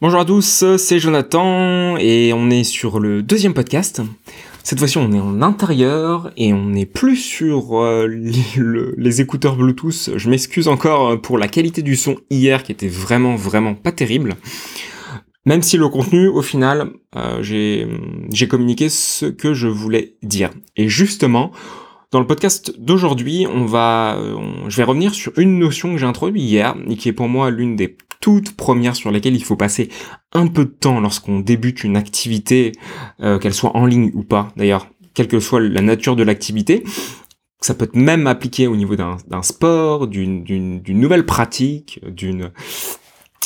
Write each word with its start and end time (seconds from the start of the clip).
Bonjour 0.00 0.18
à 0.18 0.24
tous, 0.24 0.64
c'est 0.76 0.98
Jonathan 0.98 1.96
et 1.98 2.32
on 2.34 2.50
est 2.50 2.64
sur 2.64 2.98
le 2.98 3.22
deuxième 3.22 3.54
podcast. 3.54 4.02
Cette 4.64 4.80
fois-ci, 4.80 4.98
on 4.98 5.12
est 5.12 5.20
en 5.20 5.40
intérieur 5.40 6.32
et 6.36 6.52
on 6.52 6.66
n'est 6.66 6.84
plus 6.84 7.16
sur 7.16 7.78
euh, 7.80 8.08
les, 8.08 9.20
écouteurs 9.20 9.54
Bluetooth. 9.54 10.10
Je 10.16 10.28
m'excuse 10.28 10.66
encore 10.66 11.20
pour 11.20 11.38
la 11.38 11.46
qualité 11.46 11.80
du 11.82 11.94
son 11.94 12.16
hier 12.28 12.64
qui 12.64 12.72
était 12.72 12.88
vraiment 12.88 13.36
vraiment 13.36 13.74
pas 13.74 13.92
terrible. 13.92 14.34
Même 15.46 15.62
si 15.62 15.76
le 15.76 15.88
contenu, 15.88 16.26
au 16.26 16.42
final, 16.42 16.90
euh, 17.14 17.40
j'ai 17.42 18.48
communiqué 18.48 18.88
ce 18.88 19.26
que 19.26 19.54
je 19.54 19.68
voulais 19.68 20.16
dire. 20.24 20.50
Et 20.76 20.88
justement, 20.88 21.52
dans 22.10 22.18
le 22.18 22.26
podcast 22.26 22.74
d'aujourd'hui, 22.80 23.46
on 23.48 23.64
va, 23.64 24.18
je 24.66 24.76
vais 24.76 24.84
revenir 24.84 25.14
sur 25.14 25.38
une 25.38 25.60
notion 25.60 25.92
que 25.92 25.98
j'ai 25.98 26.06
introduite 26.06 26.42
hier 26.42 26.74
et 26.88 26.96
qui 26.96 27.08
est 27.08 27.12
pour 27.12 27.28
moi 27.28 27.50
l'une 27.50 27.76
des 27.76 27.96
toutes 28.24 28.56
premières 28.56 28.96
sur 28.96 29.10
lesquelles 29.10 29.36
il 29.36 29.44
faut 29.44 29.54
passer 29.54 29.90
un 30.32 30.46
peu 30.46 30.64
de 30.64 30.70
temps 30.70 30.98
lorsqu'on 30.98 31.40
débute 31.40 31.84
une 31.84 31.94
activité, 31.94 32.72
euh, 33.20 33.38
qu'elle 33.38 33.52
soit 33.52 33.76
en 33.76 33.84
ligne 33.84 34.12
ou 34.14 34.22
pas. 34.22 34.50
D'ailleurs, 34.56 34.88
quelle 35.12 35.28
que 35.28 35.40
soit 35.40 35.60
la 35.60 35.82
nature 35.82 36.16
de 36.16 36.22
l'activité, 36.22 36.84
ça 37.60 37.74
peut 37.74 37.84
être 37.84 37.96
même 37.96 38.26
appliqué 38.26 38.66
au 38.66 38.76
niveau 38.76 38.96
d'un 38.96 39.42
sport, 39.42 40.06
d'une 40.06 40.80
nouvelle 40.88 41.26
pratique, 41.26 42.00
d'une 42.08 42.50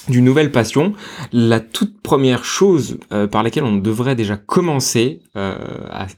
d'une 0.09 0.25
nouvelle 0.25 0.53
passion, 0.53 0.95
la 1.33 1.59
toute 1.59 2.01
première 2.01 2.45
chose 2.45 2.99
euh, 3.13 3.27
par 3.27 3.43
laquelle 3.43 3.65
on 3.65 3.77
devrait 3.77 4.15
déjà 4.15 4.37
commencer 4.37 5.23
euh, 5.37 5.59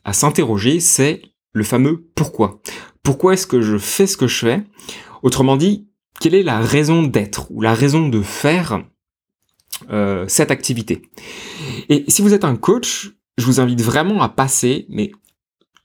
à 0.04 0.12
s'interroger, 0.12 0.80
c'est 0.80 1.22
le 1.54 1.64
fameux 1.64 2.04
pourquoi. 2.14 2.60
Pourquoi 3.02 3.32
est-ce 3.32 3.46
que 3.46 3.62
je 3.62 3.78
fais 3.78 4.06
ce 4.06 4.18
que 4.18 4.26
je 4.26 4.44
fais? 4.44 4.62
Autrement 5.22 5.56
dit, 5.56 5.89
quelle 6.20 6.34
est 6.34 6.42
la 6.44 6.60
raison 6.60 7.02
d'être 7.02 7.50
ou 7.50 7.62
la 7.62 7.74
raison 7.74 8.08
de 8.08 8.22
faire 8.22 8.84
euh, 9.90 10.26
cette 10.28 10.52
activité? 10.52 11.02
Et 11.88 12.04
si 12.06 12.22
vous 12.22 12.34
êtes 12.34 12.44
un 12.44 12.56
coach, 12.56 13.10
je 13.38 13.46
vous 13.46 13.58
invite 13.58 13.80
vraiment 13.80 14.22
à 14.22 14.28
passer, 14.28 14.86
mais 14.90 15.10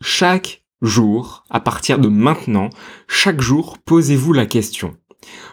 chaque 0.02 0.64
jour, 0.82 1.46
à 1.50 1.62
partir 1.62 1.98
de 1.98 2.10
maintenant, 2.10 2.70
chaque 3.08 3.42
jour, 3.42 3.78
posez-vous 3.80 4.34
la 4.34 4.46
question. 4.46 4.96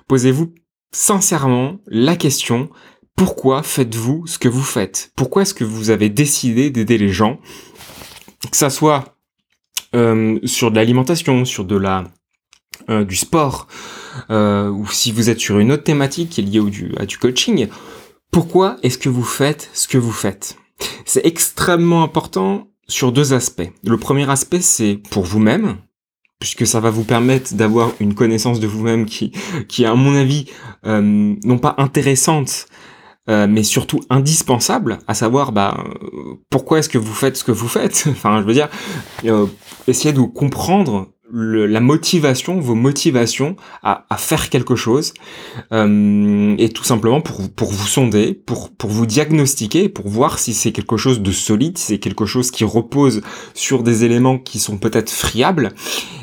Posez-vous 0.09 0.53
sincèrement 0.91 1.79
la 1.87 2.17
question, 2.17 2.69
pourquoi 3.17 3.63
faites-vous 3.63 4.27
ce 4.27 4.39
que 4.39 4.49
vous 4.49 4.63
faites? 4.63 5.13
Pourquoi 5.17 5.43
est-ce 5.43 5.55
que 5.55 5.65
vous 5.65 5.91
avez 5.91 6.09
décidé 6.09 6.71
d'aider 6.71 6.99
les 6.99 7.09
gens? 7.09 7.39
Que 8.51 8.57
ça 8.57 8.69
soit 8.69 9.17
euh, 9.95 10.41
sur 10.45 10.71
de 10.71 10.77
l'alimentation, 10.77 11.45
sur 11.45 11.65
de 11.65 11.77
la 11.77 12.05
euh, 12.91 13.05
du 13.05 13.17
sport, 13.17 13.67
euh, 14.31 14.69
ou 14.69 14.87
si 14.89 15.13
vous 15.13 15.31
êtes 15.31 15.41
sur 15.41 15.59
une 15.59 15.73
autre 15.73 15.85
thématique 15.85 16.31
qui 16.31 16.41
est 16.41 16.45
liée 16.45 16.61
au, 16.61 16.71
du, 16.71 16.93
à 16.99 17.07
du 17.07 17.19
coaching, 17.19 17.69
pourquoi 18.31 18.77
est-ce 18.83 18.99
que 18.99 19.09
vous 19.09 19.25
faites 19.25 19.71
ce 19.73 19.89
que 19.89 19.99
vous 19.99 20.13
faites? 20.13 20.57
C'est 21.05 21.27
extrêmement 21.27 22.03
important 22.03 22.69
sur 22.89 23.13
deux 23.13 23.33
aspects. 23.33 23.71
Le 23.85 23.97
premier 23.97 24.29
aspect, 24.29 24.61
c'est 24.61 25.01
pour 25.11 25.25
vous-même, 25.25 25.77
puisque 26.39 26.67
ça 26.67 26.81
va 26.81 26.91
vous 26.91 27.05
permettre 27.05 27.55
d'avoir 27.55 27.93
une 28.01 28.15
connaissance 28.15 28.59
de 28.59 28.67
vous-même 28.67 29.07
qui, 29.07 29.33
qui 29.69 29.85
est 29.85 29.87
à 29.87 29.95
mon 29.95 30.15
avis, 30.15 30.47
euh, 30.87 31.35
non 31.45 31.59
pas 31.59 31.75
intéressante, 31.79 32.67
euh, 33.29 33.47
mais 33.49 33.63
surtout 33.63 34.01
indispensable, 34.11 34.99
à 35.07 35.15
savoir 35.15 35.53
bah, 35.53 35.85
pourquoi 36.51 36.81
est-ce 36.81 36.89
que 36.89 36.99
vous 36.99 37.15
faites 37.15 37.37
ce 37.37 37.45
que 37.45 37.53
vous 37.53 37.69
faites? 37.69 38.07
enfin, 38.11 38.41
je 38.41 38.47
veux 38.47 38.55
dire, 38.55 38.69
euh, 39.25 39.47
essayez 39.87 40.13
de 40.13 40.21
comprendre 40.21 41.13
la 41.33 41.81
motivation, 41.81 42.61
vos 42.61 42.75
motivations 42.75 43.57
à, 43.83 44.05
faire 44.19 44.51
quelque 44.51 44.77
chose, 44.77 45.15
euh, 45.73 46.55
et 46.59 46.69
tout 46.69 46.85
simplement 46.85 47.21
pour, 47.23 47.51
pour 47.51 47.73
vous 47.73 47.87
sonder, 47.87 48.35
pour, 48.35 48.71
pour 48.71 48.91
vous 48.91 49.07
diagnostiquer, 49.07 49.89
pour 49.89 50.09
voir 50.09 50.39
si 50.39 50.53
c'est 50.53 50.73
quelque 50.73 50.99
chose 50.99 51.23
de 51.23 51.33
solide, 51.33 51.79
si 51.79 51.87
c'est 51.87 51.99
quelque 51.99 52.27
chose 52.27 52.51
qui 52.51 52.65
repose 52.65 53.23
sur 53.55 53.83
des 53.83 54.05
éléments 54.05 54.39
qui 54.39 54.59
sont 54.59 54.77
peut-être 54.77 55.11
friables. 55.11 55.71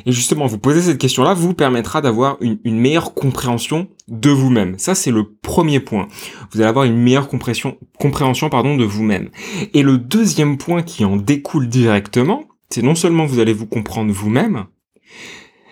Et 0.06 0.12
justement, 0.12 0.46
vous 0.46 0.60
poser 0.60 0.82
cette 0.82 1.00
question-là 1.00 1.34
vous 1.34 1.54
permettra 1.54 2.02
d'avoir 2.02 2.38
une, 2.42 2.60
une 2.64 2.80
meilleure 2.80 3.14
compréhension 3.16 3.88
de 4.08 4.30
vous-même. 4.30 4.78
Ça, 4.78 4.96
c'est 4.96 5.12
le 5.12 5.24
premier 5.24 5.80
point. 5.80 6.08
Vous 6.52 6.60
allez 6.60 6.70
avoir 6.70 6.86
une 6.86 6.98
meilleure 6.98 7.28
compréhension, 7.28 7.78
compréhension 8.00 8.50
pardon, 8.50 8.78
de 8.78 8.86
vous-même. 8.86 9.30
Et 9.74 9.82
le 9.82 9.98
deuxième 9.98 10.58
point 10.58 10.84
qui 10.84 11.04
en 11.04 11.18
découle 11.18 11.68
directement, 11.68 12.44
c'est 12.70 12.84
non 12.84 12.96
seulement 12.96 13.26
vous 13.26 13.40
allez 13.40 13.54
vous 13.54 13.66
comprendre 13.66 14.12
vous-même, 14.12 14.66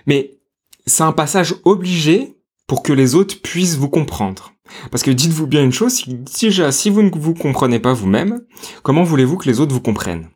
mais 0.05 0.39
c'est 0.85 1.03
un 1.03 1.11
passage 1.11 1.55
obligé 1.65 2.37
pour 2.67 2.83
que 2.83 2.93
les 2.93 3.15
autres 3.15 3.41
puissent 3.41 3.75
vous 3.75 3.89
comprendre. 3.89 4.53
Parce 4.91 5.03
que 5.03 5.11
dites-vous 5.11 5.47
bien 5.47 5.63
une 5.63 5.71
chose, 5.71 5.93
si, 5.93 6.51
si 6.71 6.89
vous 6.89 7.01
ne 7.01 7.09
vous 7.09 7.33
comprenez 7.33 7.79
pas 7.79 7.93
vous-même, 7.93 8.41
comment 8.83 9.03
voulez-vous 9.03 9.37
que 9.37 9.47
les 9.49 9.59
autres 9.59 9.73
vous 9.73 9.81
comprennent? 9.81 10.29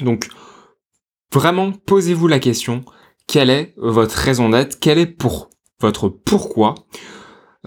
Donc, 0.00 0.28
vraiment, 1.32 1.72
posez-vous 1.72 2.28
la 2.28 2.38
question, 2.38 2.84
quelle 3.26 3.50
est 3.50 3.74
votre 3.76 4.14
raison 4.14 4.48
d'être? 4.48 4.78
Quelle 4.78 4.98
est 4.98 5.06
pour 5.06 5.50
votre 5.80 6.08
pourquoi? 6.08 6.74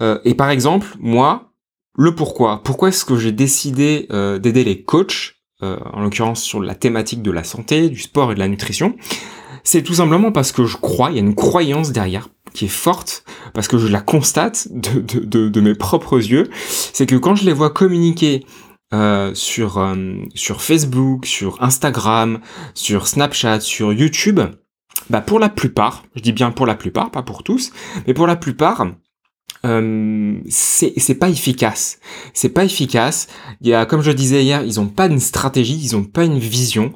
Euh, 0.00 0.18
Et 0.24 0.34
par 0.34 0.50
exemple, 0.50 0.88
moi, 0.98 1.52
le 1.96 2.14
pourquoi. 2.14 2.62
Pourquoi 2.62 2.88
est-ce 2.88 3.04
que 3.04 3.16
j'ai 3.16 3.32
décidé 3.32 4.06
euh, 4.10 4.38
d'aider 4.38 4.64
les 4.64 4.82
coachs, 4.82 5.34
euh, 5.62 5.78
en 5.92 6.02
l'occurrence 6.02 6.42
sur 6.42 6.60
la 6.60 6.74
thématique 6.74 7.22
de 7.22 7.30
la 7.30 7.44
santé, 7.44 7.88
du 7.88 8.00
sport 8.00 8.32
et 8.32 8.34
de 8.34 8.40
la 8.40 8.48
nutrition? 8.48 8.96
C'est 9.66 9.82
tout 9.82 9.94
simplement 9.94 10.30
parce 10.30 10.52
que 10.52 10.64
je 10.64 10.76
crois, 10.76 11.10
il 11.10 11.14
y 11.14 11.18
a 11.18 11.22
une 11.22 11.34
croyance 11.34 11.90
derrière 11.90 12.28
qui 12.54 12.66
est 12.66 12.68
forte, 12.68 13.24
parce 13.52 13.66
que 13.66 13.78
je 13.78 13.88
la 13.88 14.00
constate 14.00 14.68
de, 14.70 15.60
mes 15.60 15.74
propres 15.74 16.18
yeux, 16.18 16.48
c'est 16.68 17.04
que 17.04 17.16
quand 17.16 17.34
je 17.34 17.44
les 17.44 17.52
vois 17.52 17.70
communiquer 17.70 18.46
euh, 18.94 19.34
sur, 19.34 19.78
euh, 19.78 20.14
sur 20.36 20.62
Facebook, 20.62 21.26
sur 21.26 21.60
Instagram, 21.60 22.38
sur 22.74 23.08
Snapchat, 23.08 23.58
sur 23.58 23.92
YouTube, 23.92 24.40
bah 25.10 25.20
pour 25.20 25.40
la 25.40 25.48
plupart, 25.48 26.04
je 26.14 26.22
dis 26.22 26.32
bien 26.32 26.52
pour 26.52 26.66
la 26.66 26.76
plupart, 26.76 27.10
pas 27.10 27.22
pour 27.22 27.42
tous, 27.42 27.72
mais 28.06 28.14
pour 28.14 28.28
la 28.28 28.36
plupart, 28.36 28.86
euh, 29.66 30.38
c'est 30.48 31.18
pas 31.18 31.28
efficace. 31.28 31.98
C'est 32.32 32.50
pas 32.50 32.64
efficace. 32.64 33.28
Il 33.60 33.68
y 33.68 33.74
a, 33.74 33.86
comme 33.86 34.02
je 34.02 34.12
disais 34.12 34.44
hier, 34.44 34.62
ils 34.64 34.80
ont 34.80 34.86
pas 34.86 35.06
une 35.06 35.20
stratégie, 35.20 35.78
ils 35.82 35.96
ont 35.96 36.04
pas 36.04 36.24
une 36.24 36.38
vision, 36.38 36.92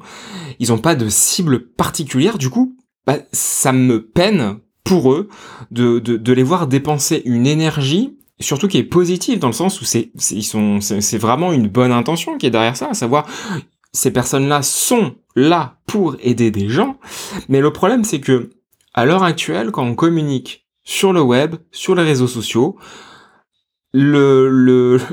ils 0.59 0.71
ont 0.71 0.77
pas 0.77 0.95
de 0.95 1.09
cible 1.09 1.67
particulière. 1.67 2.37
Du 2.37 2.49
coup, 2.49 2.75
bah, 3.05 3.17
ça 3.31 3.71
me 3.71 4.05
peine 4.05 4.59
pour 4.83 5.11
eux 5.11 5.29
de, 5.71 5.99
de, 5.99 6.17
de, 6.17 6.33
les 6.33 6.43
voir 6.43 6.67
dépenser 6.67 7.21
une 7.25 7.47
énergie 7.47 8.17
surtout 8.39 8.67
qui 8.67 8.77
est 8.77 8.83
positive 8.83 9.39
dans 9.39 9.47
le 9.47 9.53
sens 9.53 9.79
où 9.81 9.85
c'est 9.85 10.11
ils 10.31 10.43
sont 10.43 10.81
c'est 10.81 11.17
vraiment 11.17 11.53
une 11.53 11.67
bonne 11.67 11.91
intention 11.91 12.37
qui 12.37 12.47
est 12.47 12.51
derrière 12.51 12.75
ça 12.75 12.89
à 12.89 12.93
savoir 12.95 13.27
ces 13.93 14.11
personnes-là 14.11 14.63
sont 14.63 15.15
là 15.35 15.77
pour 15.85 16.15
aider 16.21 16.49
des 16.49 16.67
gens 16.67 16.97
mais 17.47 17.61
le 17.61 17.71
problème 17.71 18.03
c'est 18.03 18.19
que 18.19 18.49
à 18.95 19.05
l'heure 19.05 19.23
actuelle 19.23 19.69
quand 19.71 19.85
on 19.85 19.93
communique 19.93 20.65
sur 20.91 21.13
le 21.13 21.21
web, 21.21 21.55
sur 21.71 21.95
les 21.95 22.03
réseaux 22.03 22.27
sociaux. 22.27 22.77
Le, 23.93 24.49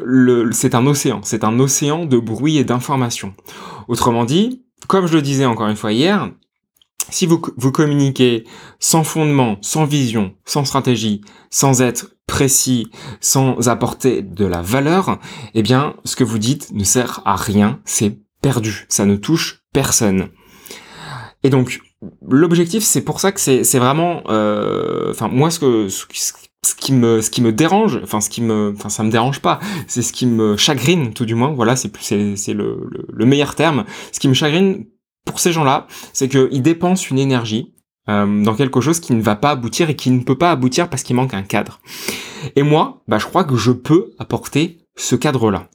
le, 0.05 0.50
c'est 0.53 0.75
un 0.75 0.84
océan, 0.87 1.21
c'est 1.22 1.44
un 1.44 1.61
océan 1.61 2.05
de 2.05 2.19
bruit 2.19 2.59
et 2.59 2.65
d'informations. 2.65 3.33
Autrement 3.87 4.25
dit, 4.25 4.65
comme 4.88 5.06
je 5.06 5.15
le 5.15 5.22
disais 5.22 5.47
encore 5.47 5.69
une 5.69 5.77
fois 5.77 5.93
hier, 5.93 6.33
si 7.11 7.27
vous, 7.27 7.41
vous 7.56 7.71
communiquez 7.71 8.44
sans 8.81 9.05
fondement, 9.05 9.56
sans 9.62 9.84
vision, 9.84 10.34
sans 10.44 10.65
stratégie, 10.65 11.21
sans 11.50 11.81
être 11.81 12.17
précis, 12.27 12.91
sans 13.21 13.69
apporter 13.69 14.22
de 14.22 14.47
la 14.47 14.62
valeur, 14.62 15.21
eh 15.55 15.62
bien, 15.62 15.94
ce 16.05 16.17
que 16.17 16.25
vous 16.25 16.38
dites 16.38 16.72
ne 16.72 16.84
sert 16.84 17.22
à 17.25 17.37
rien, 17.37 17.81
c'est 17.84 18.19
perdu, 18.43 18.84
ça 18.88 19.06
ne 19.06 19.15
touche 19.15 19.62
personne. 19.72 20.28
Et 21.44 21.50
donc, 21.50 21.81
l'objectif, 22.28 22.82
c'est 22.82 23.03
pour 23.03 23.20
ça 23.20 23.32
que 23.32 23.41
c'est 23.41 23.78
vraiment, 23.78 24.22
euh, 24.28 25.10
enfin 25.10 25.28
moi 25.28 25.50
ce 25.50 25.59
que 25.59 25.88
ce, 25.88 26.04
qui 26.76 26.92
me 26.92 27.20
ce 27.20 27.31
qui 27.31 27.42
me 27.42 27.53
dérange, 27.53 28.00
enfin 28.03 28.20
ce 28.20 28.31
qui 28.31 28.42
me, 28.42 28.72
enfin 28.76 28.88
ça 28.88 29.03
me 29.03 29.10
dérange 29.10 29.41
pas, 29.41 29.59
c'est 29.86 30.03
ce 30.03 30.12
qui 30.12 30.26
me 30.26 30.56
chagrine 30.56 31.12
tout 31.12 31.26
du 31.26 31.34
moins. 31.34 31.50
Voilà, 31.50 31.76
c'est 31.76 31.94
c'est 32.00 32.37
c'est 32.37 32.55
le, 32.55 32.88
le, 33.12 33.26
meilleur 33.26 33.55
terme. 33.55 33.84
Ce 34.12 34.20
qui 34.20 34.28
me 34.28 34.34
chagrine 34.34 34.87
pour 35.25 35.40
ces 35.40 35.52
gens-là, 35.52 35.87
c'est 36.12 36.28
qu'ils 36.28 36.62
dépensent 36.62 37.08
une 37.11 37.19
énergie 37.19 37.75
euh, 38.08 38.43
dans 38.43 38.55
quelque 38.55 38.81
chose 38.81 39.00
qui 39.00 39.12
ne 39.12 39.23
va 39.23 39.37
pas 39.37 39.50
aboutir 39.50 39.90
et 39.90 39.96
qui 39.96 40.11
ne 40.11 40.23
peut 40.23 40.38
pas 40.38 40.50
aboutir 40.50 40.88
parce 40.88 41.02
qu'il 41.02 41.17
manque 41.17 41.34
un 41.34 41.43
cadre. 41.43 41.81
Et 42.56 42.62
moi, 42.62 43.02
bah 43.08 43.19
je 43.19 43.26
crois 43.26 43.44
que 43.44 43.56
je 43.56 43.73
peux 43.73 44.12
apporter 44.19 44.78
ce 44.96 45.17
cadre-là. 45.17 45.69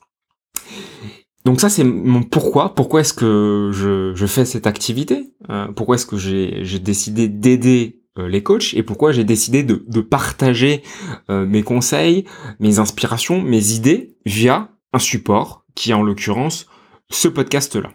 Donc 1.45 1.59
ça 1.59 1.69
c'est 1.69 1.83
mon 1.83 2.23
pourquoi. 2.23 2.73
Pourquoi 2.73 3.01
est-ce 3.01 3.13
que 3.13 3.71
je, 3.73 4.25
fais 4.25 4.45
cette 4.45 4.67
activité? 4.67 5.33
Euh, 5.49 5.67
Pourquoi 5.67 5.95
est-ce 5.95 6.05
que 6.05 6.17
j'ai 6.17 6.79
décidé 6.79 7.27
d'aider 7.27 8.01
euh, 8.17 8.27
les 8.27 8.43
coachs? 8.43 8.73
Et 8.73 8.83
pourquoi 8.83 9.11
j'ai 9.11 9.25
décidé 9.25 9.63
de, 9.63 9.83
de 9.87 10.01
partager 10.01 10.83
euh, 11.29 11.45
mes 11.45 11.63
conseils, 11.63 12.25
mes 12.59 12.79
inspirations, 12.79 13.41
mes 13.41 13.73
idées 13.73 14.15
via 14.25 14.69
un 14.93 14.99
support 14.99 15.65
qui 15.75 15.91
est 15.91 15.95
en 15.95 16.03
l'occurrence 16.03 16.67
ce 17.09 17.27
podcast-là. 17.27 17.91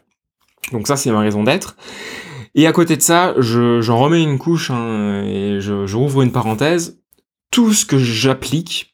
Donc 0.72 0.86
ça 0.86 0.96
c'est 0.96 1.10
ma 1.10 1.20
raison 1.20 1.42
d'être. 1.42 1.76
Et 2.54 2.66
à 2.66 2.72
côté 2.72 2.96
de 2.96 3.02
ça, 3.02 3.34
j'en 3.38 3.98
remets 3.98 4.22
une 4.22 4.38
couche 4.38 4.70
hein, 4.70 5.22
et 5.24 5.60
je, 5.60 5.86
je 5.86 5.96
rouvre 5.96 6.22
une 6.22 6.32
parenthèse. 6.32 7.00
Tout 7.50 7.72
ce 7.72 7.86
que 7.86 7.98
j'applique 7.98 8.87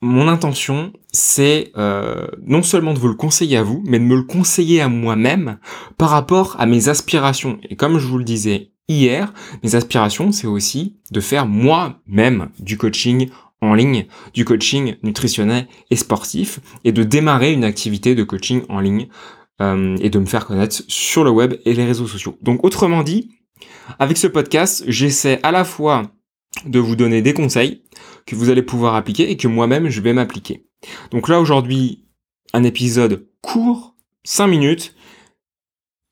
mon 0.00 0.28
intention, 0.28 0.92
c'est 1.12 1.72
euh, 1.76 2.28
non 2.46 2.62
seulement 2.62 2.94
de 2.94 2.98
vous 2.98 3.08
le 3.08 3.14
conseiller 3.14 3.56
à 3.56 3.62
vous, 3.62 3.82
mais 3.86 3.98
de 3.98 4.04
me 4.04 4.16
le 4.16 4.22
conseiller 4.22 4.80
à 4.80 4.88
moi-même 4.88 5.58
par 5.96 6.10
rapport 6.10 6.56
à 6.58 6.66
mes 6.66 6.88
aspirations. 6.88 7.58
Et 7.68 7.76
comme 7.76 7.98
je 7.98 8.06
vous 8.06 8.18
le 8.18 8.24
disais 8.24 8.70
hier, 8.88 9.32
mes 9.62 9.74
aspirations, 9.74 10.30
c'est 10.32 10.46
aussi 10.46 10.96
de 11.10 11.20
faire 11.20 11.46
moi-même 11.46 12.50
du 12.60 12.78
coaching 12.78 13.28
en 13.60 13.74
ligne, 13.74 14.06
du 14.34 14.44
coaching 14.44 14.96
nutritionnel 15.02 15.66
et 15.90 15.96
sportif, 15.96 16.60
et 16.84 16.92
de 16.92 17.02
démarrer 17.02 17.52
une 17.52 17.64
activité 17.64 18.14
de 18.14 18.22
coaching 18.22 18.62
en 18.68 18.78
ligne 18.78 19.08
euh, 19.60 19.96
et 20.00 20.10
de 20.10 20.18
me 20.20 20.26
faire 20.26 20.46
connaître 20.46 20.82
sur 20.86 21.24
le 21.24 21.30
web 21.30 21.54
et 21.64 21.74
les 21.74 21.84
réseaux 21.84 22.06
sociaux. 22.06 22.38
Donc 22.40 22.64
autrement 22.64 23.02
dit, 23.02 23.30
avec 23.98 24.16
ce 24.16 24.28
podcast, 24.28 24.84
j'essaie 24.86 25.40
à 25.42 25.50
la 25.50 25.64
fois 25.64 26.02
de 26.66 26.78
vous 26.78 26.96
donner 26.96 27.22
des 27.22 27.34
conseils 27.34 27.82
que 28.28 28.36
vous 28.36 28.50
allez 28.50 28.62
pouvoir 28.62 28.94
appliquer 28.94 29.30
et 29.30 29.38
que 29.38 29.48
moi-même 29.48 29.88
je 29.88 30.02
vais 30.02 30.12
m'appliquer. 30.12 30.66
Donc 31.10 31.28
là 31.28 31.40
aujourd'hui, 31.40 32.04
un 32.52 32.62
épisode 32.62 33.26
court, 33.40 33.94
5 34.24 34.48
minutes. 34.48 34.94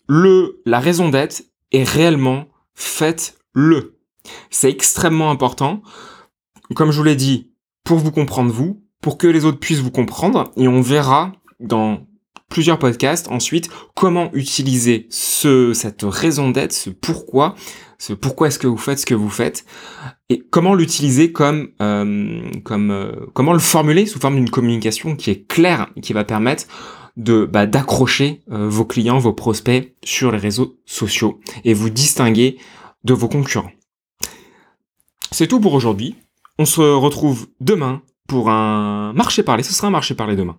Le, 0.08 0.62
la 0.64 0.80
raison 0.80 1.10
d'être 1.10 1.42
est 1.72 1.84
réellement 1.84 2.46
faites-le. 2.74 3.98
C'est 4.48 4.70
extrêmement 4.70 5.30
important. 5.30 5.82
Comme 6.74 6.90
je 6.90 6.96
vous 6.96 7.04
l'ai 7.04 7.16
dit, 7.16 7.52
pour 7.84 7.98
vous 7.98 8.12
comprendre 8.12 8.50
vous, 8.50 8.82
pour 9.02 9.18
que 9.18 9.26
les 9.26 9.44
autres 9.44 9.60
puissent 9.60 9.80
vous 9.80 9.90
comprendre, 9.90 10.50
et 10.56 10.68
on 10.68 10.80
verra 10.80 11.32
dans 11.60 12.06
plusieurs 12.48 12.78
podcasts 12.78 13.28
ensuite 13.28 13.68
comment 13.94 14.30
utiliser 14.32 15.06
ce, 15.10 15.72
cette 15.72 16.02
raison 16.04 16.50
d'être, 16.50 16.72
ce 16.72 16.90
pourquoi, 16.90 17.54
ce 17.98 18.12
pourquoi 18.12 18.48
est-ce 18.48 18.58
que 18.58 18.66
vous 18.66 18.76
faites 18.76 18.98
ce 18.98 19.06
que 19.06 19.14
vous 19.14 19.30
faites, 19.30 19.64
et 20.28 20.38
comment 20.50 20.74
l'utiliser 20.74 21.32
comme, 21.32 21.70
euh, 21.80 22.40
comme 22.64 22.90
euh, 22.90 23.12
comment 23.34 23.52
le 23.52 23.58
formuler 23.58 24.06
sous 24.06 24.20
forme 24.20 24.36
d'une 24.36 24.50
communication 24.50 25.16
qui 25.16 25.30
est 25.30 25.46
claire 25.46 25.88
qui 26.02 26.12
va 26.12 26.24
permettre 26.24 26.66
de 27.16 27.44
bah, 27.46 27.66
d'accrocher 27.66 28.42
euh, 28.52 28.68
vos 28.68 28.84
clients, 28.84 29.18
vos 29.18 29.32
prospects 29.32 29.94
sur 30.04 30.32
les 30.32 30.38
réseaux 30.38 30.78
sociaux 30.84 31.40
et 31.64 31.74
vous 31.74 31.90
distinguer 31.90 32.58
de 33.04 33.14
vos 33.14 33.28
concurrents. 33.28 33.72
C'est 35.30 35.46
tout 35.46 35.60
pour 35.60 35.74
aujourd'hui. 35.74 36.16
On 36.58 36.64
se 36.64 36.80
retrouve 36.80 37.48
demain 37.60 38.02
pour 38.26 38.50
un 38.50 39.12
marché 39.12 39.42
parlé. 39.42 39.62
Ce 39.62 39.72
sera 39.72 39.88
un 39.88 39.90
marché 39.90 40.14
parlé 40.14 40.36
demain. 40.36 40.56